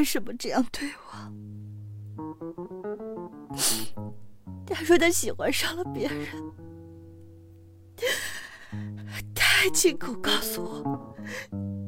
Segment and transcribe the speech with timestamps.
[0.00, 1.12] 为什么这样对我。
[4.64, 6.26] 他说他喜欢上了别人，
[9.34, 11.14] 他还亲口告诉我，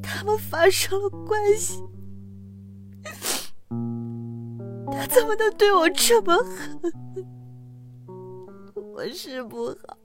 [0.03, 1.81] 他们发生了关系。
[4.91, 6.79] 他怎么能对我这么狠？
[8.93, 9.97] 我是不好，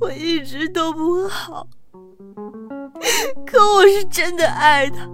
[0.00, 1.68] 我一直都不好，
[3.46, 5.06] 可我是真的爱他，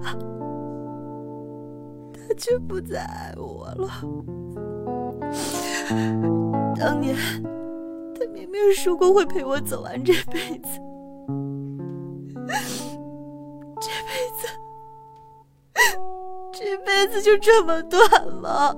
[2.40, 3.88] 就不再爱我了。
[6.74, 7.14] 当年，
[8.14, 10.80] 他明明说过会陪我走完这辈子，
[13.78, 14.48] 这辈子，
[16.52, 18.00] 这辈子就这么短
[18.40, 18.74] 吗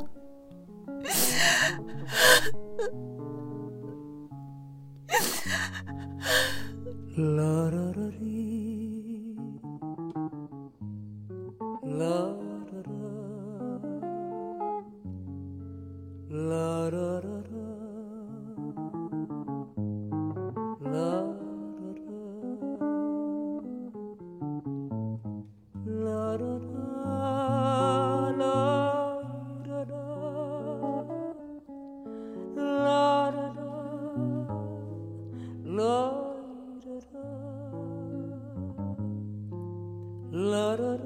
[40.92, 40.98] da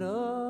[0.00, 0.43] da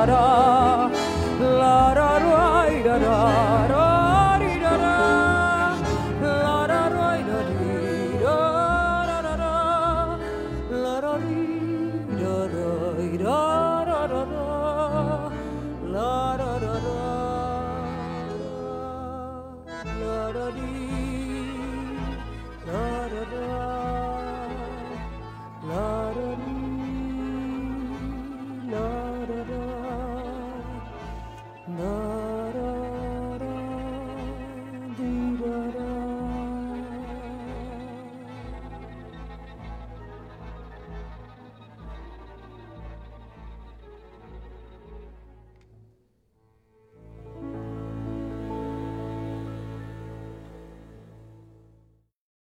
[0.00, 0.49] ？da da